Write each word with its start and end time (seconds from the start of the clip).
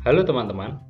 Halo 0.00 0.24
teman-teman, 0.24 0.80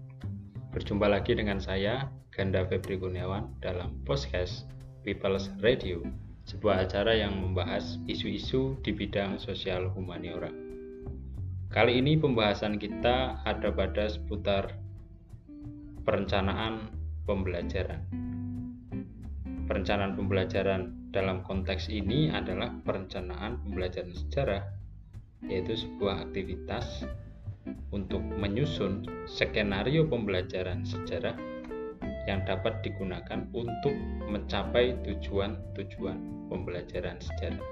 berjumpa 0.71 1.11
lagi 1.11 1.35
dengan 1.35 1.59
saya 1.59 2.07
Ganda 2.31 2.63
Febri 2.63 2.95
Kurniawan 2.95 3.59
dalam 3.59 3.99
podcast 4.07 4.71
People's 5.03 5.51
Radio, 5.67 5.99
sebuah 6.47 6.87
acara 6.87 7.19
yang 7.19 7.35
membahas 7.35 7.99
isu-isu 8.07 8.79
di 8.87 8.95
bidang 8.95 9.43
sosial 9.43 9.91
humaniora. 9.91 10.55
Kali 11.75 11.99
ini 11.99 12.23
pembahasan 12.23 12.79
kita 12.79 13.43
ada 13.43 13.75
pada 13.75 14.07
seputar 14.07 14.79
perencanaan 16.07 16.95
pembelajaran. 17.27 18.07
Perencanaan 19.67 20.15
pembelajaran 20.15 21.11
dalam 21.11 21.43
konteks 21.43 21.91
ini 21.91 22.31
adalah 22.31 22.71
perencanaan 22.87 23.59
pembelajaran 23.67 24.15
sejarah, 24.15 24.63
yaitu 25.51 25.75
sebuah 25.75 26.31
aktivitas 26.31 27.03
untuk 27.91 28.23
menyusun 28.23 29.05
skenario 29.27 30.07
pembelajaran 30.07 30.87
sejarah 30.87 31.35
yang 32.29 32.45
dapat 32.45 32.79
digunakan 32.85 33.49
untuk 33.57 33.93
mencapai 34.29 34.95
tujuan-tujuan 35.03 36.19
pembelajaran 36.53 37.17
sejarah. 37.19 37.63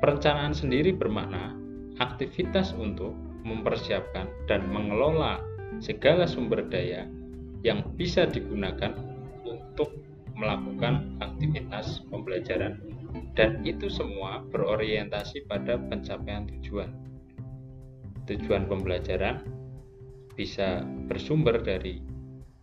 Perencanaan 0.00 0.56
sendiri 0.56 0.96
bermakna 0.96 1.56
aktivitas 2.00 2.72
untuk 2.76 3.12
mempersiapkan 3.44 4.28
dan 4.48 4.68
mengelola 4.68 5.40
segala 5.80 6.24
sumber 6.28 6.64
daya 6.68 7.08
yang 7.64 7.84
bisa 7.96 8.24
digunakan 8.24 8.96
untuk 9.44 9.92
melakukan 10.36 11.20
aktivitas 11.20 12.00
pembelajaran 12.08 12.80
dan 13.36 13.60
itu 13.64 13.92
semua 13.92 14.40
berorientasi 14.48 15.44
pada 15.44 15.76
pencapaian 15.76 16.48
tujuan 16.48 17.09
tujuan 18.30 18.70
pembelajaran 18.70 19.42
bisa 20.38 20.86
bersumber 21.10 21.58
dari 21.58 21.98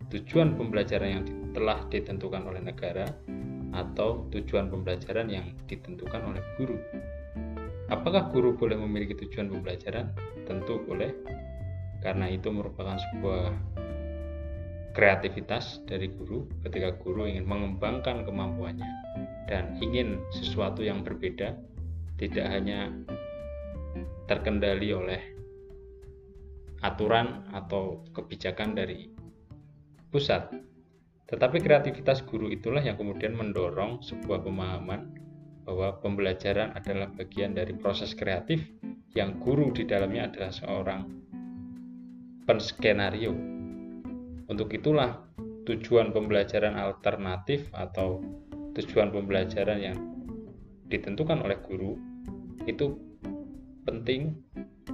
tujuan 0.08 0.56
pembelajaran 0.56 1.20
yang 1.20 1.24
telah 1.52 1.84
ditentukan 1.92 2.40
oleh 2.48 2.64
negara 2.64 3.04
atau 3.76 4.24
tujuan 4.32 4.72
pembelajaran 4.72 5.28
yang 5.28 5.52
ditentukan 5.68 6.24
oleh 6.24 6.40
guru. 6.56 6.80
Apakah 7.92 8.32
guru 8.32 8.56
boleh 8.56 8.80
memiliki 8.80 9.12
tujuan 9.12 9.52
pembelajaran? 9.52 10.16
Tentu 10.48 10.80
boleh, 10.88 11.12
karena 12.00 12.32
itu 12.32 12.48
merupakan 12.48 12.96
sebuah 12.96 13.52
kreativitas 14.96 15.84
dari 15.84 16.08
guru 16.08 16.48
ketika 16.64 16.96
guru 16.96 17.28
ingin 17.28 17.44
mengembangkan 17.44 18.24
kemampuannya 18.24 18.88
dan 19.52 19.76
ingin 19.84 20.16
sesuatu 20.32 20.80
yang 20.80 21.04
berbeda, 21.04 21.52
tidak 22.16 22.46
hanya 22.48 22.88
terkendali 24.28 24.92
oleh 24.92 25.37
aturan 26.82 27.46
atau 27.50 28.06
kebijakan 28.14 28.78
dari 28.78 29.10
pusat. 30.08 30.50
Tetapi 31.28 31.60
kreativitas 31.60 32.24
guru 32.24 32.48
itulah 32.48 32.80
yang 32.80 32.96
kemudian 32.96 33.36
mendorong 33.36 34.00
sebuah 34.00 34.40
pemahaman 34.40 35.12
bahwa 35.68 36.00
pembelajaran 36.00 36.72
adalah 36.72 37.12
bagian 37.12 37.52
dari 37.52 37.76
proses 37.76 38.16
kreatif 38.16 38.64
yang 39.12 39.36
guru 39.36 39.68
di 39.68 39.84
dalamnya 39.84 40.32
adalah 40.32 40.52
seorang 40.52 41.00
penskenario. 42.48 43.36
Untuk 44.48 44.72
itulah 44.72 45.20
tujuan 45.68 46.16
pembelajaran 46.16 46.72
alternatif 46.80 47.68
atau 47.76 48.24
tujuan 48.72 49.12
pembelajaran 49.12 49.78
yang 49.84 49.98
ditentukan 50.88 51.44
oleh 51.44 51.60
guru 51.60 52.00
itu 52.64 52.96
penting 53.84 54.32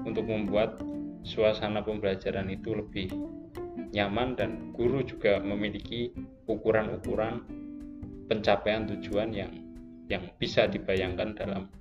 untuk 0.02 0.26
membuat 0.26 0.82
suasana 1.24 1.80
pembelajaran 1.80 2.52
itu 2.52 2.76
lebih 2.76 3.08
nyaman 3.96 4.36
dan 4.36 4.70
guru 4.76 5.00
juga 5.00 5.40
memiliki 5.40 6.12
ukuran-ukuran 6.44 7.40
pencapaian 8.28 8.84
tujuan 8.84 9.32
yang 9.32 9.52
yang 10.12 10.28
bisa 10.36 10.68
dibayangkan 10.68 11.32
dalam 11.32 11.72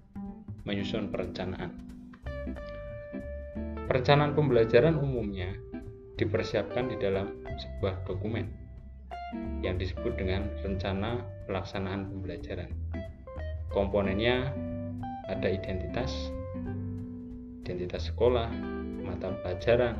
menyusun 0.63 1.11
perencanaan. 1.11 1.75
Perencanaan 3.83 4.31
pembelajaran 4.31 4.95
umumnya 4.95 5.51
dipersiapkan 6.15 6.87
di 6.87 6.95
dalam 6.95 7.43
sebuah 7.43 8.07
dokumen 8.07 8.47
yang 9.59 9.75
disebut 9.75 10.15
dengan 10.15 10.47
rencana 10.63 11.19
pelaksanaan 11.51 12.07
pembelajaran. 12.07 12.71
Komponennya 13.75 14.55
ada 15.27 15.49
identitas, 15.51 16.31
identitas 17.65 18.07
sekolah, 18.07 18.72
mata 19.13 19.29
pelajaran, 19.45 19.95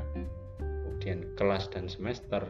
kemudian 0.57 1.21
kelas 1.37 1.69
dan 1.69 1.85
semester, 1.85 2.41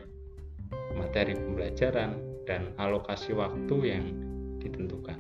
materi 0.95 1.35
pembelajaran, 1.35 2.15
dan 2.47 2.71
alokasi 2.79 3.35
waktu 3.35 3.75
yang 3.83 4.05
ditentukan. 4.63 5.19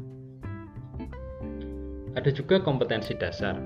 Ada 2.15 2.31
juga 2.31 2.63
kompetensi 2.63 3.11
dasar. 3.19 3.59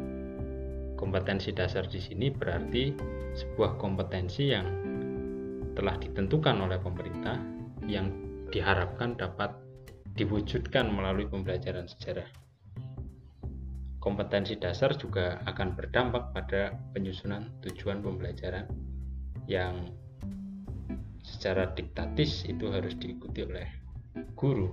Kompetensi 0.97 1.53
dasar 1.53 1.85
di 1.85 2.01
sini 2.01 2.33
berarti 2.33 2.89
sebuah 3.37 3.77
kompetensi 3.77 4.49
yang 4.49 4.65
telah 5.77 5.93
ditentukan 6.01 6.57
oleh 6.57 6.81
pemerintah 6.81 7.37
yang 7.85 8.09
diharapkan 8.49 9.13
dapat 9.13 9.53
diwujudkan 10.17 10.89
melalui 10.89 11.29
pembelajaran 11.29 11.85
sejarah 11.85 12.46
kompetensi 14.07 14.55
dasar 14.55 14.95
juga 14.95 15.43
akan 15.43 15.75
berdampak 15.75 16.31
pada 16.31 16.79
penyusunan 16.95 17.51
tujuan 17.59 17.99
pembelajaran 17.99 18.63
yang 19.51 19.91
secara 21.27 21.75
diktatis 21.75 22.47
itu 22.47 22.71
harus 22.71 22.95
diikuti 22.95 23.43
oleh 23.43 23.67
guru. 24.39 24.71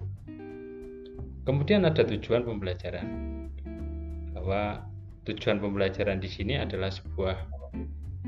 Kemudian 1.43 1.83
ada 1.83 2.07
tujuan 2.07 2.47
pembelajaran. 2.47 3.07
Bahwa 4.39 4.87
tujuan 5.27 5.59
pembelajaran 5.59 6.23
di 6.23 6.31
sini 6.31 6.55
adalah 6.55 6.95
sebuah 6.95 7.35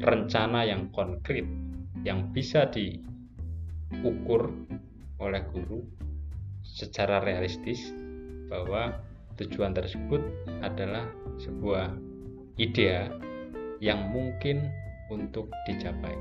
rencana 0.02 0.66
yang 0.66 0.90
konkret 0.90 1.46
yang 2.02 2.34
bisa 2.34 2.66
diukur 2.74 4.50
oleh 5.22 5.42
guru 5.54 5.86
secara 6.66 7.22
realistis 7.22 7.94
bahwa 8.50 9.06
tujuan 9.36 9.76
tersebut 9.76 10.20
adalah 10.64 11.04
sebuah 11.36 11.92
ide 12.56 13.12
yang 13.84 14.08
mungkin 14.08 14.72
untuk 15.12 15.52
dicapai. 15.68 16.16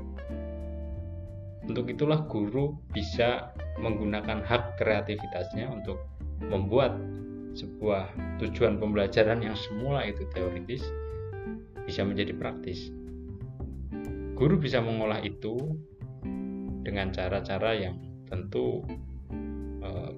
Untuk 1.66 1.90
itulah 1.90 2.22
guru 2.30 2.78
bisa 2.94 3.50
menggunakan 3.82 4.44
hak 4.46 4.78
kreativitasnya 4.78 5.66
untuk 5.66 5.98
membuat 6.38 6.94
sebuah 7.56 8.12
tujuan 8.38 8.76
pembelajaran 8.76 9.40
yang 9.40 9.56
semula 9.56 10.04
itu 10.04 10.28
teoritis 10.30 10.84
bisa 11.88 12.04
menjadi 12.04 12.36
praktis. 12.36 12.92
Guru 14.36 14.60
bisa 14.60 14.84
mengolah 14.84 15.24
itu 15.24 15.56
dengan 16.84 17.10
cara-cara 17.10 17.72
yang 17.72 17.98
tentu 18.28 18.84
eh, 19.80 20.12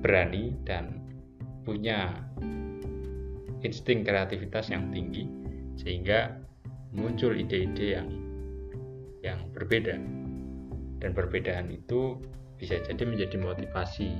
berani 0.00 0.56
dan 0.64 1.03
punya 1.64 2.12
insting 3.64 4.04
kreativitas 4.04 4.68
yang 4.68 4.92
tinggi 4.92 5.24
sehingga 5.80 6.36
muncul 6.94 7.34
ide-ide 7.34 7.98
yang 7.98 8.08
yang 9.24 9.40
berbeda 9.56 9.96
dan 11.00 11.10
perbedaan 11.16 11.72
itu 11.72 12.20
bisa 12.60 12.78
jadi 12.84 13.02
menjadi 13.02 13.40
motivasi 13.40 14.14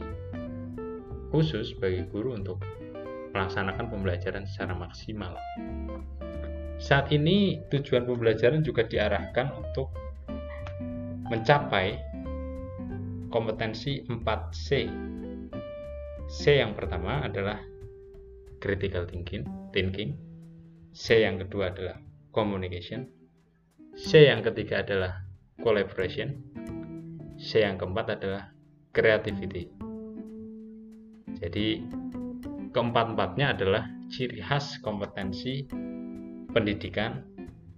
khusus 1.30 1.76
bagi 1.76 2.02
guru 2.08 2.34
untuk 2.34 2.64
melaksanakan 3.36 3.90
pembelajaran 3.90 4.46
secara 4.46 4.72
maksimal. 4.72 5.34
Saat 6.78 7.10
ini 7.10 7.62
tujuan 7.70 8.06
pembelajaran 8.06 8.62
juga 8.62 8.86
diarahkan 8.86 9.50
untuk 9.54 9.90
mencapai 11.30 11.98
kompetensi 13.30 14.06
4C 14.06 14.86
C 16.24 16.56
yang 16.56 16.72
pertama 16.72 17.20
adalah 17.20 17.60
critical 18.64 19.04
thinking, 19.04 19.44
thinking. 19.76 20.16
C 20.96 21.20
yang 21.20 21.36
kedua 21.36 21.74
adalah 21.74 22.00
communication. 22.32 23.04
C 23.92 24.24
yang 24.32 24.40
ketiga 24.40 24.80
adalah 24.80 25.20
collaboration. 25.60 26.40
C 27.36 27.60
yang 27.60 27.76
keempat 27.76 28.16
adalah 28.16 28.48
creativity. 28.96 29.68
Jadi 31.44 31.84
keempat-empatnya 32.72 33.46
adalah 33.52 33.84
ciri 34.08 34.40
khas 34.40 34.80
kompetensi 34.80 35.68
pendidikan 36.56 37.20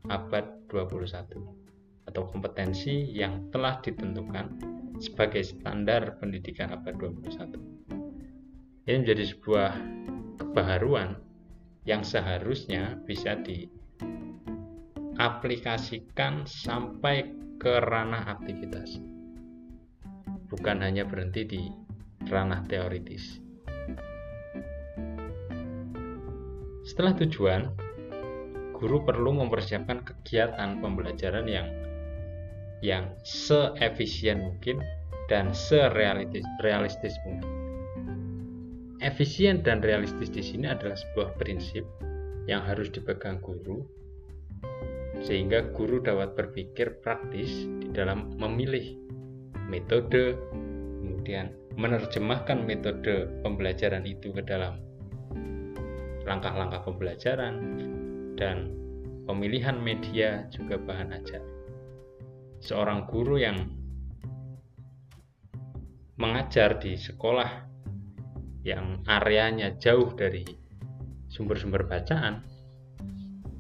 abad 0.07 0.45
21 0.71 2.07
atau 2.07 2.23
kompetensi 2.31 3.11
yang 3.11 3.51
telah 3.51 3.83
ditentukan 3.83 4.55
sebagai 5.03 5.43
standar 5.43 6.15
pendidikan 6.23 6.71
abad 6.71 6.95
21 6.95 7.96
ini 8.87 9.03
menjadi 9.03 9.35
sebuah 9.35 9.71
kebaharuan 10.39 11.19
yang 11.83 12.07
seharusnya 12.07 12.95
bisa 13.03 13.35
aplikasikan 15.19 16.47
sampai 16.47 17.35
ke 17.59 17.83
ranah 17.83 18.39
aktivitas. 18.39 19.03
Bukan 20.47 20.87
hanya 20.87 21.03
berhenti 21.03 21.43
di 21.43 21.63
ranah 22.31 22.63
teoritis. 22.71 23.43
Setelah 26.87 27.19
tujuan, 27.19 27.67
guru 28.71 29.03
perlu 29.03 29.35
mempersiapkan 29.35 30.07
kegiatan 30.07 30.79
pembelajaran 30.79 31.51
yang 31.51 31.67
yang 32.85 33.11
seefisien 33.27 34.47
mungkin 34.47 34.79
dan 35.27 35.51
serealistis 35.51 36.47
realistis 36.63 37.19
mungkin. 37.27 37.56
Efisien 39.07 39.63
dan 39.63 39.87
realistis 39.87 40.35
di 40.35 40.43
sini 40.43 40.67
adalah 40.67 40.99
sebuah 40.99 41.39
prinsip 41.39 41.87
yang 42.51 42.67
harus 42.67 42.91
dipegang 42.91 43.39
guru 43.39 43.87
sehingga 45.23 45.71
guru 45.71 46.03
dapat 46.03 46.35
berpikir 46.35 46.99
praktis 47.07 47.71
di 47.79 47.95
dalam 47.95 48.35
memilih 48.35 48.99
metode 49.71 50.35
kemudian 50.99 51.55
menerjemahkan 51.79 52.67
metode 52.67 53.31
pembelajaran 53.47 54.03
itu 54.03 54.35
ke 54.35 54.43
dalam 54.43 54.83
langkah-langkah 56.27 56.83
pembelajaran 56.83 57.55
dan 58.35 58.75
pemilihan 59.31 59.79
media 59.79 60.51
juga 60.51 60.83
bahan 60.83 61.15
ajar. 61.15 61.43
Seorang 62.59 63.07
guru 63.07 63.39
yang 63.39 63.71
mengajar 66.19 66.83
di 66.83 66.99
sekolah 66.99 67.76
yang 68.67 68.99
areanya 69.07 69.79
jauh 69.79 70.11
dari 70.19 70.43
sumber-sumber 71.31 71.87
bacaan 71.87 72.43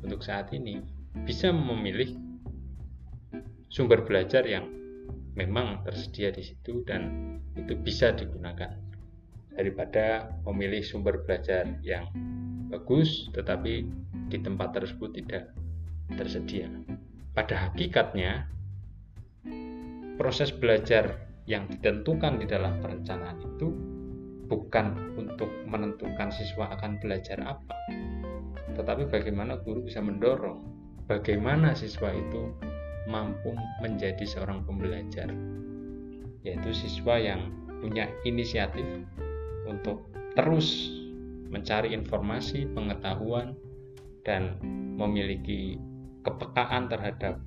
untuk 0.03 0.19
saat 0.19 0.51
ini 0.51 0.83
bisa 1.23 1.55
memilih 1.55 2.19
sumber 3.71 4.03
belajar 4.03 4.43
yang 4.43 4.67
memang 5.39 5.87
tersedia 5.87 6.35
di 6.35 6.43
situ 6.43 6.83
dan 6.83 7.39
itu 7.55 7.79
bisa 7.79 8.11
digunakan 8.19 8.75
daripada 9.55 10.35
memilih 10.43 10.83
sumber 10.83 11.23
belajar 11.23 11.71
yang 11.87 12.11
bagus 12.67 13.31
tetapi 13.31 13.87
di 14.27 14.39
tempat 14.43 14.75
tersebut 14.75 15.15
tidak 15.23 15.55
tersedia. 16.19 16.67
Pada 17.31 17.71
hakikatnya 17.71 18.51
proses 20.19 20.51
belajar 20.51 21.31
yang 21.47 21.71
ditentukan 21.71 22.43
di 22.43 22.47
dalam 22.51 22.83
perencanaan 22.83 23.39
itu 23.39 23.96
bukan 24.47 25.15
untuk 25.19 25.51
menentukan 25.67 26.31
siswa 26.31 26.71
akan 26.79 26.99
belajar 27.03 27.39
apa, 27.43 27.75
tetapi 28.79 29.11
bagaimana 29.11 29.59
guru 29.61 29.83
bisa 29.87 29.99
mendorong 29.99 30.77
bagaimana 31.07 31.73
siswa 31.73 32.11
itu 32.11 32.51
mampu 33.07 33.55
menjadi 33.79 34.27
seorang 34.27 34.67
pembelajar, 34.67 35.31
yaitu 36.43 36.71
siswa 36.75 37.15
yang 37.19 37.55
punya 37.79 38.11
inisiatif 38.27 38.85
untuk 39.67 40.11
terus 40.35 40.91
mencari 41.47 41.95
informasi, 41.95 42.67
pengetahuan, 42.75 43.55
dan 44.27 44.59
memiliki 44.99 45.79
kepekaan 46.27 46.91
terhadap 46.91 47.39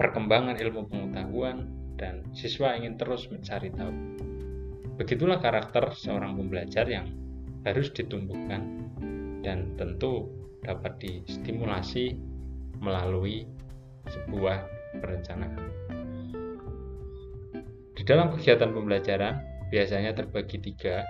perkembangan 0.00 0.56
ilmu 0.56 0.88
pengetahuan 0.88 1.68
dan 2.00 2.24
siswa 2.32 2.72
ingin 2.72 2.96
terus 2.96 3.28
mencari 3.28 3.68
tahu. 3.68 3.92
Begitulah 5.00 5.40
karakter 5.40 5.92
seorang 5.96 6.36
pembelajar 6.36 6.84
yang 6.84 7.08
harus 7.64 7.88
ditumbuhkan 7.94 8.88
dan 9.40 9.72
tentu 9.78 10.28
dapat 10.62 10.98
distimulasi 11.00 12.14
melalui 12.82 13.46
sebuah 14.10 14.66
perencanaan. 14.98 15.62
Di 17.92 18.02
dalam 18.02 18.34
kegiatan 18.34 18.70
pembelajaran 18.74 19.34
biasanya 19.70 20.12
terbagi 20.12 20.58
tiga 20.58 21.06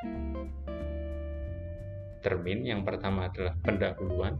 termin. 2.22 2.62
Yang 2.62 2.86
pertama 2.86 3.26
adalah 3.26 3.58
pendahuluan 3.66 4.38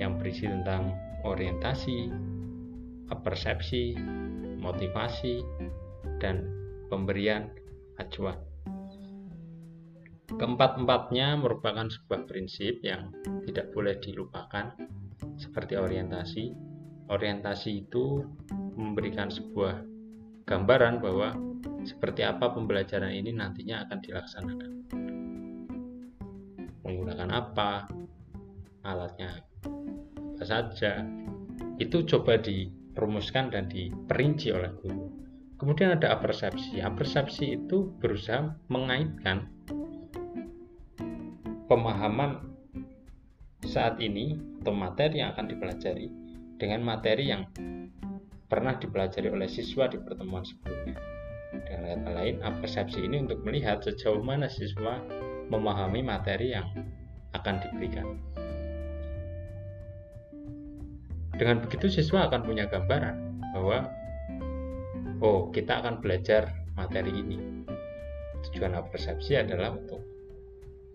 yang 0.00 0.16
berisi 0.16 0.48
tentang 0.48 0.96
orientasi, 1.22 2.08
persepsi, 3.20 3.92
motivasi, 4.58 5.44
dan 6.18 6.48
pemberian 6.88 7.52
acuan. 7.96 8.38
Keempat-empatnya 10.26 11.38
merupakan 11.38 11.86
sebuah 11.86 12.26
prinsip 12.26 12.82
yang 12.82 13.14
tidak 13.46 13.72
boleh 13.72 13.96
dilupakan, 14.02 14.74
seperti 15.38 15.78
orientasi. 15.78 16.44
Orientasi 17.06 17.86
itu 17.86 18.26
memberikan 18.74 19.30
sebuah 19.30 19.80
gambaran 20.44 20.98
bahwa 20.98 21.32
seperti 21.86 22.26
apa 22.26 22.50
pembelajaran 22.50 23.14
ini 23.14 23.30
nantinya 23.30 23.86
akan 23.86 23.98
dilaksanakan. 24.02 24.70
Menggunakan 26.82 27.30
apa, 27.30 27.86
alatnya 28.82 29.42
apa 30.36 30.44
saja, 30.44 31.06
itu 31.78 32.02
coba 32.04 32.36
dirumuskan 32.42 33.54
dan 33.54 33.70
diperinci 33.70 34.52
oleh 34.52 34.74
guru. 34.82 35.25
Kemudian 35.56 35.96
ada 35.96 36.12
apersepsi. 36.12 36.84
Apersepsi 36.84 37.56
itu 37.56 37.88
berusaha 37.96 38.52
mengaitkan 38.68 39.48
pemahaman 41.66 42.52
saat 43.64 43.98
ini 43.98 44.36
atau 44.62 44.76
materi 44.76 45.24
yang 45.24 45.32
akan 45.32 45.46
dipelajari 45.48 46.06
dengan 46.60 46.80
materi 46.84 47.24
yang 47.32 47.48
pernah 48.46 48.76
dipelajari 48.78 49.32
oleh 49.32 49.48
siswa 49.50 49.90
di 49.90 49.98
pertemuan 49.98 50.44
sebelumnya. 50.46 50.96
Dengan 51.66 52.04
kata 52.04 52.10
lain, 52.12 52.34
persepsi 52.60 53.00
ini 53.00 53.24
untuk 53.24 53.40
melihat 53.42 53.80
sejauh 53.80 54.20
mana 54.20 54.46
siswa 54.46 55.00
memahami 55.48 56.04
materi 56.04 56.52
yang 56.52 56.68
akan 57.32 57.54
diberikan. 57.64 58.06
Dengan 61.36 61.64
begitu 61.64 61.88
siswa 61.88 62.28
akan 62.28 62.44
punya 62.44 62.64
gambaran 62.68 63.40
bahwa 63.52 63.88
oh, 65.20 65.48
kita 65.52 65.80
akan 65.80 66.04
belajar 66.04 66.52
materi 66.76 67.12
ini. 67.12 67.38
Tujuan 68.48 68.76
persepsi 68.92 69.36
adalah 69.36 69.74
untuk 69.74 70.04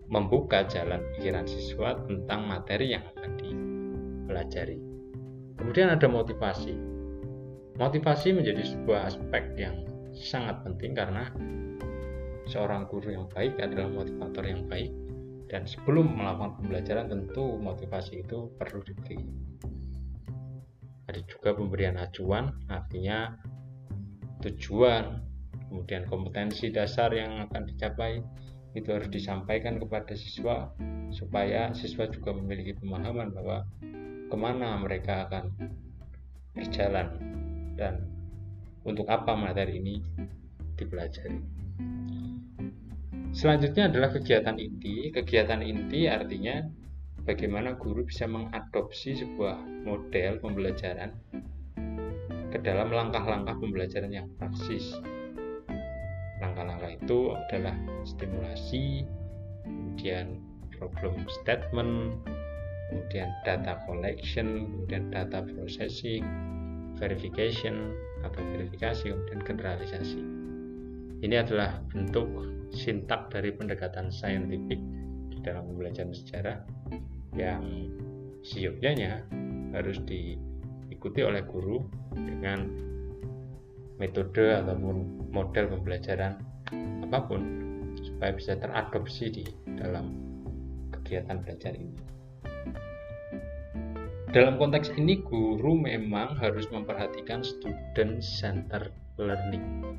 membuka 0.08 0.64
jalan 0.68 1.00
pikiran 1.16 1.48
siswa 1.48 1.96
tentang 2.04 2.44
materi 2.44 2.94
yang 2.96 3.04
akan 3.16 3.30
dipelajari. 3.40 4.78
Kemudian 5.56 5.94
ada 5.94 6.06
motivasi. 6.08 6.74
Motivasi 7.80 8.36
menjadi 8.36 8.62
sebuah 8.76 9.08
aspek 9.08 9.56
yang 9.56 9.88
sangat 10.12 10.60
penting 10.60 10.92
karena 10.92 11.32
seorang 12.44 12.84
guru 12.90 13.16
yang 13.16 13.26
baik 13.32 13.56
adalah 13.56 13.88
motivator 13.88 14.44
yang 14.44 14.68
baik 14.68 14.92
dan 15.48 15.64
sebelum 15.64 16.12
melakukan 16.16 16.60
pembelajaran 16.60 17.06
tentu 17.08 17.56
motivasi 17.60 18.24
itu 18.24 18.52
perlu 18.60 18.80
diberi. 18.84 19.20
Ada 21.08 21.20
juga 21.28 21.52
pemberian 21.52 22.00
acuan, 22.00 22.52
artinya 22.72 23.36
tujuan, 24.42 25.22
kemudian 25.70 26.04
kompetensi 26.10 26.68
dasar 26.74 27.14
yang 27.14 27.48
akan 27.48 27.62
dicapai, 27.70 28.20
itu 28.72 28.88
harus 28.88 29.08
disampaikan 29.12 29.76
kepada 29.76 30.16
siswa 30.16 30.72
supaya 31.12 31.76
siswa 31.76 32.08
juga 32.08 32.32
memiliki 32.32 32.72
pemahaman 32.80 33.28
bahwa 33.36 33.68
ke 34.32 34.36
mana 34.36 34.80
mereka 34.80 35.28
akan 35.28 35.52
berjalan 36.56 37.08
dan 37.76 38.00
untuk 38.88 39.04
apa 39.12 39.36
materi 39.36 39.76
ini 39.78 40.00
dipelajari. 40.76 41.36
Selanjutnya 43.32 43.88
adalah 43.88 44.12
kegiatan 44.12 44.56
inti. 44.60 45.08
Kegiatan 45.08 45.64
inti 45.64 46.04
artinya 46.04 46.64
bagaimana 47.24 47.76
guru 47.76 48.04
bisa 48.04 48.28
mengadopsi 48.28 49.16
sebuah 49.16 49.56
model 49.88 50.40
pembelajaran 50.40 51.16
ke 52.52 52.60
dalam 52.60 52.92
langkah-langkah 52.92 53.56
pembelajaran 53.56 54.12
yang 54.12 54.28
praksis. 54.36 55.00
Langkah-langkah 56.44 56.92
itu 57.00 57.32
adalah 57.32 57.72
stimulasi 58.04 59.08
kemudian 59.64 60.36
problem 60.76 61.24
statement 61.40 62.20
kemudian 62.92 63.32
data 63.48 63.80
collection 63.88 64.68
kemudian 64.68 65.08
data 65.08 65.40
processing 65.48 66.26
verification 67.00 67.96
atau 68.20 68.44
verifikasi 68.52 69.08
kemudian 69.08 69.40
generalisasi. 69.40 70.20
Ini 71.22 71.40
adalah 71.40 71.80
bentuk 71.88 72.28
sintak 72.74 73.32
dari 73.32 73.54
pendekatan 73.54 74.12
saintifik 74.12 74.82
di 75.32 75.38
dalam 75.40 75.72
pembelajaran 75.72 76.12
sejarah 76.12 76.58
yang 77.32 77.88
siupnya 78.42 79.22
harus 79.72 80.02
diikuti 81.02 81.26
oleh 81.26 81.42
guru 81.42 81.82
dengan 82.14 82.62
metode 83.98 84.54
ataupun 84.54 85.26
model 85.34 85.74
pembelajaran 85.74 86.38
apa 87.02 87.18
pun 87.26 87.42
supaya 87.98 88.30
bisa 88.30 88.54
teradopsi 88.54 89.26
di 89.34 89.44
dalam 89.82 90.14
kegiatan 90.94 91.42
belajar 91.42 91.74
ini. 91.74 91.98
dalam 94.30 94.54
konteks 94.62 94.94
ini 94.94 95.18
guru 95.26 95.74
memang 95.74 96.38
harus 96.38 96.70
memperhatikan 96.70 97.42
student 97.42 98.22
center 98.22 98.94
learning 99.18 99.98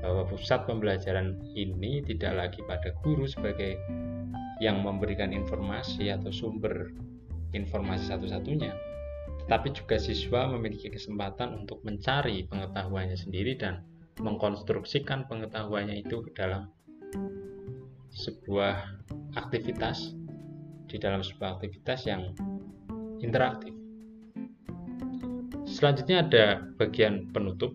bahwa 0.00 0.24
pusat 0.32 0.64
pembelajaran 0.64 1.44
ini 1.52 2.00
tidak 2.08 2.40
lagi 2.40 2.64
pada 2.64 2.88
guru 3.04 3.28
sebagai 3.28 3.76
yang 4.64 4.80
memberikan 4.80 5.28
informasi 5.28 6.08
atau 6.08 6.32
sumber 6.32 6.88
informasi 7.52 8.08
satu-satunya 8.08 8.95
tetapi 9.46 9.78
juga 9.78 9.94
siswa 10.02 10.50
memiliki 10.50 10.90
kesempatan 10.90 11.54
untuk 11.54 11.78
mencari 11.86 12.50
pengetahuannya 12.50 13.14
sendiri 13.14 13.54
dan 13.54 13.86
mengkonstruksikan 14.18 15.30
pengetahuannya 15.30 16.02
itu 16.02 16.18
ke 16.26 16.34
dalam 16.34 16.66
sebuah 18.10 19.06
aktivitas 19.38 20.18
di 20.90 20.98
dalam 20.98 21.22
sebuah 21.22 21.62
aktivitas 21.62 22.10
yang 22.10 22.34
interaktif. 23.22 23.70
Selanjutnya 25.62 26.26
ada 26.26 26.46
bagian 26.74 27.30
penutup. 27.30 27.70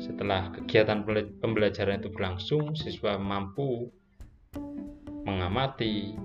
Setelah 0.00 0.48
kegiatan 0.56 1.04
pembelajaran 1.44 2.00
itu 2.00 2.08
berlangsung, 2.08 2.72
siswa 2.72 3.20
mampu 3.20 3.92
mengamati, 5.28 6.16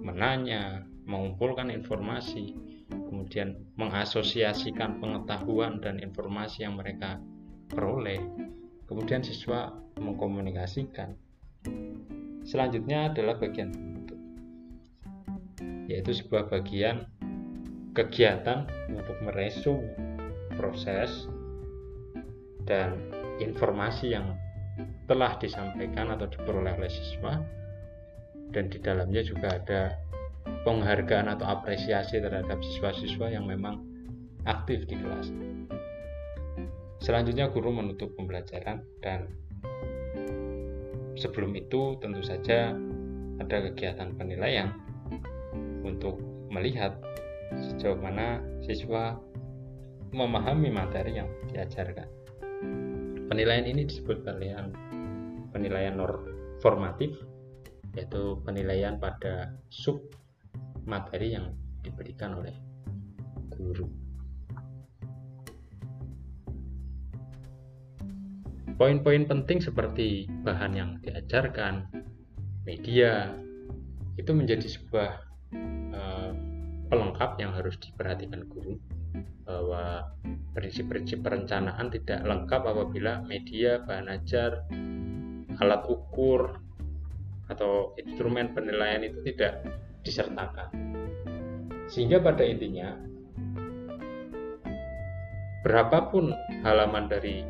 menanya, 0.00 0.86
mengumpulkan 1.04 1.68
informasi, 1.74 2.69
kemudian 3.10 3.58
mengasosiasikan 3.74 5.02
pengetahuan 5.02 5.82
dan 5.82 5.98
informasi 5.98 6.62
yang 6.62 6.78
mereka 6.78 7.18
peroleh. 7.66 8.22
Kemudian 8.86 9.26
siswa 9.26 9.74
mengkomunikasikan. 9.98 11.18
Selanjutnya 12.46 13.10
adalah 13.10 13.34
bagian 13.36 13.74
penutup, 13.74 14.20
yaitu 15.90 16.22
sebuah 16.22 16.46
bagian 16.46 17.10
kegiatan 17.98 18.70
untuk 18.94 19.18
meresum 19.26 19.82
proses 20.54 21.26
dan 22.64 22.94
informasi 23.42 24.14
yang 24.14 24.38
telah 25.10 25.34
disampaikan 25.42 26.14
atau 26.14 26.30
diperoleh 26.30 26.78
oleh 26.78 26.90
siswa 26.90 27.42
dan 28.54 28.70
di 28.70 28.78
dalamnya 28.78 29.22
juga 29.26 29.58
ada 29.58 29.98
penghargaan 30.64 31.32
atau 31.32 31.46
apresiasi 31.48 32.20
terhadap 32.20 32.60
siswa-siswa 32.60 33.32
yang 33.32 33.48
memang 33.48 33.80
aktif 34.44 34.84
di 34.88 34.96
kelas. 34.96 35.32
Selanjutnya 37.00 37.48
guru 37.48 37.72
menutup 37.72 38.12
pembelajaran 38.16 38.84
dan 39.00 39.32
sebelum 41.16 41.56
itu 41.56 41.96
tentu 42.00 42.20
saja 42.20 42.76
ada 43.40 43.56
kegiatan 43.72 44.12
penilaian 44.20 44.76
untuk 45.80 46.20
melihat 46.52 47.00
sejauh 47.72 47.96
mana 47.96 48.44
siswa 48.60 49.16
memahami 50.12 50.68
materi 50.68 51.16
yang 51.16 51.28
diajarkan. 51.48 52.06
Penilaian 53.32 53.64
ini 53.64 53.88
disebut 53.88 54.26
penilaian 54.26 54.74
penilaian 55.54 55.96
formatif 56.60 57.16
yaitu 57.96 58.38
penilaian 58.46 59.00
pada 59.00 59.54
sub 59.72 59.98
materi 60.90 61.38
yang 61.38 61.54
diberikan 61.86 62.34
oleh 62.34 62.52
guru. 63.54 63.86
Poin-poin 68.74 69.28
penting 69.28 69.62
seperti 69.62 70.26
bahan 70.42 70.72
yang 70.72 70.90
diajarkan, 71.04 71.86
media, 72.64 73.30
itu 74.18 74.32
menjadi 74.34 74.66
sebuah 74.66 75.30
pelengkap 76.90 77.38
yang 77.38 77.54
harus 77.54 77.78
diperhatikan 77.78 78.50
guru 78.50 78.74
bahwa 79.46 80.10
prinsip-prinsip 80.56 81.22
perencanaan 81.22 81.92
tidak 81.92 82.24
lengkap 82.26 82.62
apabila 82.66 83.22
media, 83.22 83.78
bahan 83.86 84.10
ajar, 84.10 84.66
alat 85.60 85.82
ukur, 85.86 86.58
atau 87.50 87.92
instrumen 87.98 88.54
penilaian 88.54 89.02
itu 89.02 89.20
tidak 89.26 89.66
disertakan. 90.04 90.68
Sehingga 91.90 92.22
pada 92.22 92.46
intinya, 92.46 92.94
berapapun 95.66 96.30
halaman 96.62 97.10
dari 97.10 97.42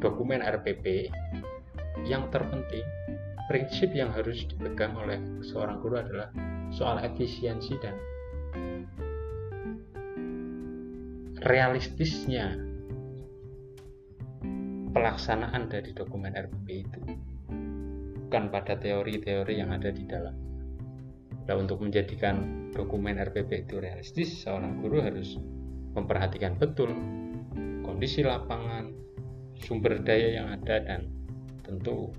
dokumen 0.00 0.40
RPP, 0.40 1.10
yang 2.08 2.30
terpenting, 2.32 2.86
prinsip 3.50 3.92
yang 3.92 4.14
harus 4.14 4.46
dipegang 4.48 4.96
oleh 4.96 5.20
seorang 5.44 5.82
guru 5.82 6.00
adalah 6.00 6.30
soal 6.72 7.02
efisiensi 7.02 7.74
dan 7.82 7.98
realistisnya 11.42 12.56
pelaksanaan 14.92 15.66
dari 15.68 15.90
dokumen 15.96 16.36
RPP 16.36 16.66
itu 16.68 17.00
bukan 18.30 18.46
pada 18.54 18.78
teori-teori 18.78 19.58
yang 19.58 19.74
ada 19.74 19.90
di 19.90 20.04
dalam. 20.06 20.49
Nah, 21.50 21.58
untuk 21.58 21.82
menjadikan 21.82 22.70
dokumen 22.70 23.18
RPP 23.18 23.66
itu 23.66 23.82
realistis, 23.82 24.46
seorang 24.46 24.78
guru 24.78 25.02
harus 25.02 25.34
memperhatikan 25.98 26.54
betul 26.54 26.94
kondisi 27.82 28.22
lapangan, 28.22 28.94
sumber 29.58 29.98
daya 29.98 30.38
yang 30.38 30.46
ada, 30.54 30.78
dan 30.78 31.10
tentu 31.66 32.14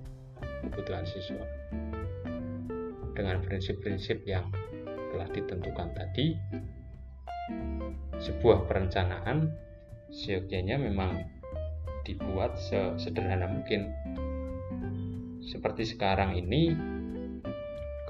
kebutuhan 0.68 1.08
siswa. 1.08 1.48
Dengan 3.16 3.40
prinsip-prinsip 3.40 4.28
yang 4.28 4.52
telah 5.16 5.32
ditentukan 5.32 5.96
tadi 5.96 6.36
sebuah 8.20 8.68
perencanaan 8.68 9.48
seyogyanya 10.12 10.76
memang 10.76 11.24
dibuat 12.04 12.60
sesederhana 12.60 13.48
mungkin. 13.48 13.96
Seperti 15.40 15.88
sekarang 15.88 16.36
ini 16.36 16.76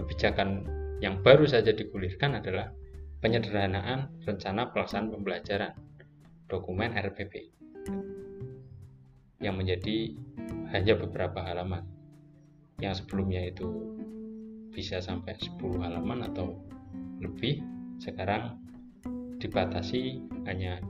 kebijakan 0.02 0.81
yang 1.02 1.26
baru 1.26 1.50
saja 1.50 1.74
digulirkan 1.74 2.38
adalah 2.38 2.70
penyederhanaan 3.26 4.22
rencana 4.22 4.70
pelaksanaan 4.70 5.10
pembelajaran 5.10 5.74
dokumen 6.46 6.94
RPP 6.94 7.50
yang 9.42 9.58
menjadi 9.58 10.14
hanya 10.70 10.94
beberapa 10.94 11.42
halaman. 11.42 11.82
Yang 12.78 13.06
sebelumnya 13.06 13.50
itu 13.50 13.66
bisa 14.70 15.02
sampai 15.02 15.38
10 15.38 15.58
halaman 15.82 16.30
atau 16.32 16.62
lebih 17.18 17.66
sekarang 17.98 18.62
dibatasi 19.42 20.22
hanya 20.46 20.82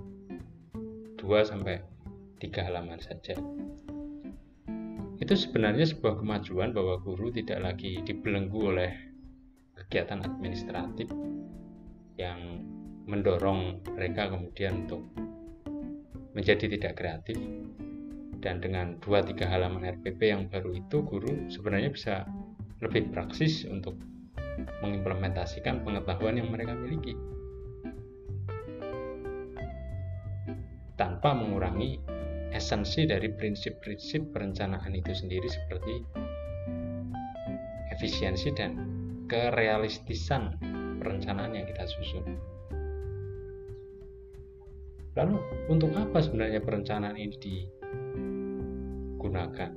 2 1.16 1.24
sampai 1.48 1.80
3 2.44 2.68
halaman 2.68 3.00
saja. 3.00 3.40
Itu 5.22 5.34
sebenarnya 5.38 5.88
sebuah 5.88 6.20
kemajuan 6.20 6.76
bahwa 6.76 7.00
guru 7.00 7.32
tidak 7.32 7.64
lagi 7.64 8.02
dibelenggu 8.04 8.60
oleh 8.76 9.11
kegiatan 9.92 10.24
administratif 10.24 11.12
yang 12.16 12.64
mendorong 13.12 13.84
mereka 13.92 14.32
kemudian 14.32 14.88
untuk 14.88 15.04
menjadi 16.32 16.72
tidak 16.72 16.96
kreatif. 16.96 17.36
Dan 18.40 18.64
dengan 18.64 18.96
2-3 19.04 19.36
halaman 19.52 19.84
RPP 20.00 20.32
yang 20.32 20.48
baru 20.48 20.80
itu 20.80 21.04
guru 21.04 21.52
sebenarnya 21.52 21.92
bisa 21.92 22.24
lebih 22.80 23.12
praksis 23.12 23.68
untuk 23.68 24.00
mengimplementasikan 24.80 25.84
pengetahuan 25.84 26.40
yang 26.40 26.48
mereka 26.48 26.72
miliki. 26.72 27.14
Tanpa 30.96 31.36
mengurangi 31.36 32.00
esensi 32.56 33.04
dari 33.04 33.28
prinsip-prinsip 33.28 34.32
perencanaan 34.32 34.96
itu 34.96 35.12
sendiri 35.12 35.52
seperti 35.52 36.02
efisiensi 37.94 38.50
dan 38.56 38.91
kerealistisan 39.32 40.60
perencanaan 41.00 41.56
yang 41.56 41.64
kita 41.64 41.88
susun. 41.88 42.36
Lalu 45.16 45.40
untuk 45.72 45.96
apa 45.96 46.20
sebenarnya 46.20 46.60
perencanaan 46.60 47.16
ini 47.16 47.32
digunakan? 49.16 49.72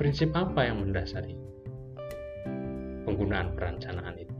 Prinsip 0.00 0.32
apa 0.32 0.64
yang 0.64 0.80
mendasari? 0.80 1.46
penggunaan 3.06 3.54
perencanaan 3.54 4.18
itu. 4.18 4.34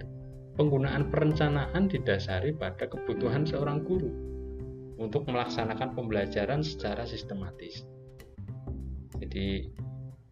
Penggunaan 0.59 1.09
perencanaan 1.09 1.87
didasari 1.87 2.51
pada 2.59 2.91
kebutuhan 2.91 3.47
seorang 3.47 3.87
guru 3.87 4.11
untuk 4.99 5.31
melaksanakan 5.31 5.95
pembelajaran 5.95 6.67
secara 6.67 7.07
sistematis. 7.07 7.87
Jadi, 9.23 9.71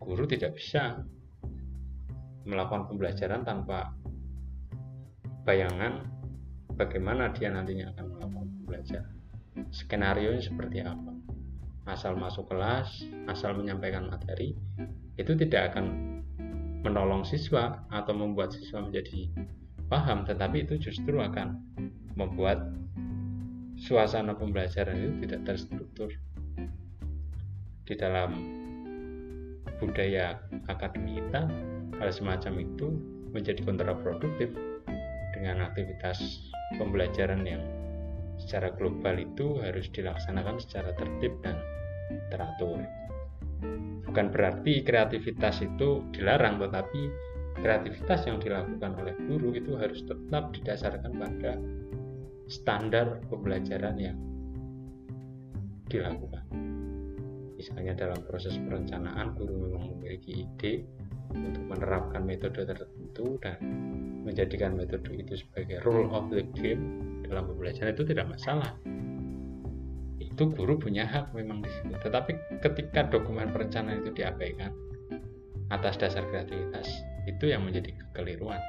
guru 0.02 0.26
tidak 0.26 0.58
bisa 0.58 1.04
melakukan 2.44 2.88
pembelajaran 2.88 3.42
tanpa 3.44 3.92
bayangan 5.44 6.04
bagaimana 6.76 7.32
dia 7.32 7.52
nantinya 7.52 7.92
akan 7.96 8.04
melakukan 8.16 8.48
pembelajaran. 8.60 9.14
Skenario 9.70 10.36
seperti 10.40 10.84
apa? 10.84 11.12
Asal 11.84 12.16
masuk 12.16 12.48
kelas, 12.48 13.04
asal 13.28 13.56
menyampaikan 13.56 14.08
materi, 14.08 14.56
itu 15.20 15.32
tidak 15.36 15.72
akan 15.72 16.20
menolong 16.80 17.24
siswa 17.24 17.84
atau 17.92 18.12
membuat 18.16 18.56
siswa 18.56 18.80
menjadi 18.80 19.28
paham, 19.88 20.24
tetapi 20.24 20.64
itu 20.64 20.80
justru 20.80 21.20
akan 21.20 21.60
membuat 22.16 22.72
suasana 23.76 24.32
pembelajaran 24.32 24.96
itu 24.96 25.28
tidak 25.28 25.40
terstruktur 25.44 26.08
di 27.84 27.94
dalam 28.00 28.32
budaya 29.76 30.40
akademik 30.72 31.20
kita 31.20 31.50
hal 32.04 32.12
semacam 32.12 32.60
itu 32.60 32.92
menjadi 33.32 33.64
kontraproduktif 33.64 34.52
dengan 35.32 35.64
aktivitas 35.64 36.20
pembelajaran 36.76 37.48
yang 37.48 37.64
secara 38.36 38.68
global 38.76 39.16
itu 39.16 39.56
harus 39.64 39.88
dilaksanakan 39.88 40.60
secara 40.60 40.92
tertib 41.00 41.32
dan 41.40 41.56
teratur. 42.28 42.84
Bukan 44.04 44.30
berarti 44.30 44.84
kreativitas 44.84 45.64
itu 45.64 46.04
dilarang, 46.12 46.60
tetapi 46.60 47.00
kreativitas 47.64 48.28
yang 48.28 48.38
dilakukan 48.38 49.00
oleh 49.00 49.16
guru 49.24 49.56
itu 49.56 49.72
harus 49.80 50.04
tetap 50.04 50.52
didasarkan 50.52 51.12
pada 51.16 51.56
standar 52.52 53.24
pembelajaran 53.32 53.96
yang 53.96 54.18
dilakukan. 55.88 56.44
Misalnya 57.56 57.96
dalam 57.96 58.20
proses 58.28 58.60
perencanaan, 58.60 59.32
guru 59.40 59.72
memang 59.72 59.96
memiliki 59.96 60.44
ide 60.44 60.84
untuk 61.32 61.64
menerapkan 61.70 62.22
metode 62.26 62.68
tertentu 62.68 63.40
dan 63.40 63.56
menjadikan 64.24 64.76
metode 64.76 65.08
itu 65.16 65.40
sebagai 65.40 65.80
rule 65.84 66.08
of 66.12 66.28
the 66.32 66.44
game 66.56 67.00
dalam 67.28 67.48
pembelajaran 67.48 67.92
itu 67.96 68.04
tidak 68.08 68.26
masalah. 68.28 68.72
Itu 70.20 70.50
guru 70.50 70.76
punya 70.80 71.06
hak 71.06 71.32
memang 71.32 71.62
di 71.62 71.70
situ. 71.70 71.94
Tetapi 72.02 72.60
ketika 72.60 73.06
dokumen 73.08 73.54
perencanaan 73.54 74.02
itu 74.02 74.10
diabaikan 74.16 74.72
atas 75.72 75.96
dasar 75.96 76.26
kreativitas 76.28 76.86
itu 77.24 77.48
yang 77.48 77.64
menjadi 77.64 77.94
kekeliruan. 77.96 78.60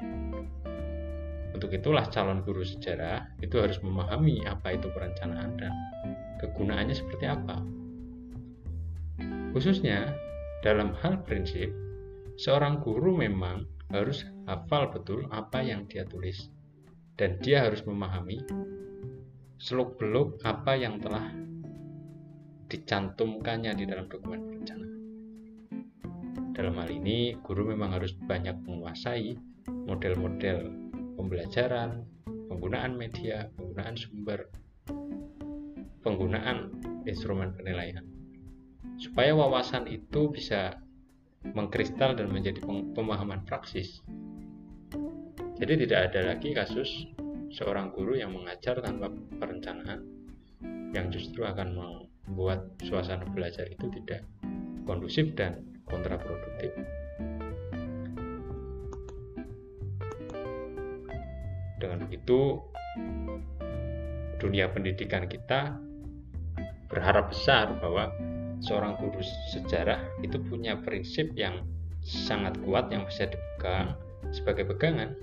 Untuk 1.56 1.72
itulah 1.72 2.04
calon 2.12 2.44
guru 2.44 2.68
sejarah 2.68 3.32
itu 3.40 3.56
harus 3.60 3.80
memahami 3.80 4.44
apa 4.44 4.76
itu 4.76 4.92
perencanaan 4.92 5.56
dan 5.56 5.72
kegunaannya 6.44 6.96
seperti 6.96 7.26
apa. 7.32 7.64
Khususnya 9.56 10.12
dalam 10.60 10.92
hal 11.00 11.24
prinsip 11.24 11.72
seorang 12.36 12.84
guru 12.84 13.16
memang 13.16 13.64
harus 13.92 14.28
hafal 14.48 14.92
betul 14.92 15.28
apa 15.32 15.64
yang 15.64 15.88
dia 15.88 16.04
tulis 16.04 16.52
dan 17.16 17.40
dia 17.40 17.64
harus 17.64 17.84
memahami 17.88 18.44
seluk-beluk 19.56 20.44
apa 20.44 20.76
yang 20.76 21.00
telah 21.00 21.32
dicantumkannya 22.68 23.72
di 23.78 23.86
dalam 23.88 24.12
dokumen 24.12 24.42
perencanaan. 24.44 24.94
Dalam 26.56 26.76
hal 26.80 26.90
ini, 26.92 27.36
guru 27.40 27.72
memang 27.72 27.96
harus 27.96 28.16
banyak 28.16 28.56
menguasai 28.68 29.36
model-model 29.68 30.72
pembelajaran, 31.16 32.04
penggunaan 32.52 32.96
media, 32.96 33.48
penggunaan 33.56 33.96
sumber, 33.96 34.40
penggunaan 36.04 36.72
instrumen 37.08 37.56
penilaian. 37.56 38.04
Supaya 38.96 39.36
wawasan 39.36 39.92
itu 39.92 40.32
bisa 40.32 40.80
mengkristal 41.54 42.18
dan 42.18 42.32
menjadi 42.34 42.64
pemahaman 42.96 43.46
praksis. 43.46 44.02
Jadi 45.56 45.88
tidak 45.88 46.12
ada 46.12 46.36
lagi 46.36 46.52
kasus 46.52 47.08
seorang 47.54 47.94
guru 47.96 48.18
yang 48.20 48.36
mengajar 48.36 48.82
tanpa 48.84 49.08
perencanaan 49.40 50.04
yang 50.92 51.12
justru 51.12 51.44
akan 51.48 51.76
membuat 51.76 52.72
suasana 52.84 53.24
belajar 53.32 53.68
itu 53.68 53.88
tidak 54.02 54.24
kondusif 54.84 55.32
dan 55.36 55.64
kontraproduktif. 55.88 56.72
Dengan 61.80 62.08
begitu, 62.08 62.60
dunia 64.40 64.72
pendidikan 64.72 65.28
kita 65.28 65.76
berharap 66.88 67.32
besar 67.32 67.76
bahwa 67.80 68.12
seorang 68.66 68.98
guru 68.98 69.22
sejarah 69.54 70.02
itu 70.26 70.42
punya 70.42 70.76
prinsip 70.82 71.30
yang 71.38 71.62
sangat 72.02 72.58
kuat 72.66 72.90
yang 72.90 73.06
bisa 73.06 73.30
dipegang 73.30 73.94
sebagai 74.34 74.66
pegangan, 74.66 75.14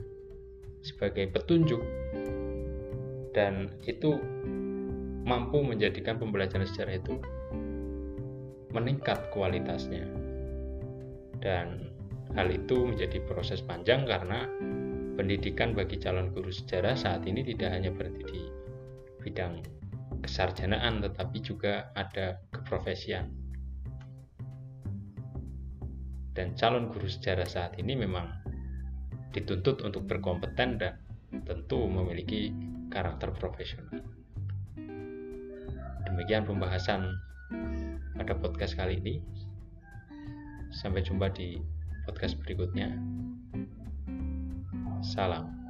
sebagai 0.86 1.30
petunjuk, 1.34 1.82
dan 3.34 3.70
itu 3.86 4.18
mampu 5.26 5.62
menjadikan 5.62 6.18
pembelajaran 6.18 6.66
sejarah 6.66 6.98
itu 6.98 7.14
meningkat 8.72 9.30
kualitasnya. 9.34 10.06
Dan 11.42 11.90
hal 12.38 12.48
itu 12.48 12.86
menjadi 12.86 13.18
proses 13.26 13.60
panjang 13.60 14.06
karena 14.06 14.46
pendidikan 15.18 15.76
bagi 15.76 16.00
calon 16.00 16.32
guru 16.32 16.48
sejarah 16.48 16.96
saat 16.96 17.26
ini 17.28 17.44
tidak 17.44 17.74
hanya 17.74 17.90
berhenti 17.92 18.24
di 18.24 18.42
bidang 19.20 19.60
kesarjanaan 20.22 21.02
tetapi 21.02 21.42
juga 21.42 21.90
ada 21.98 22.38
keprofesian. 22.54 23.28
Dan 26.32 26.56
calon 26.56 26.88
guru 26.88 27.04
sejarah 27.04 27.44
saat 27.44 27.76
ini 27.76 27.92
memang 27.92 28.24
dituntut 29.36 29.84
untuk 29.84 30.08
berkompeten 30.08 30.80
dan 30.80 30.96
tentu 31.44 31.84
memiliki 31.84 32.54
karakter 32.88 33.32
profesional. 33.36 34.00
Demikian 36.08 36.44
pembahasan 36.48 37.12
pada 38.16 38.32
podcast 38.36 38.76
kali 38.76 39.00
ini. 39.00 39.20
Sampai 40.72 41.04
jumpa 41.04 41.28
di 41.32 41.60
podcast 42.08 42.40
berikutnya. 42.40 42.96
Salam. 45.04 45.61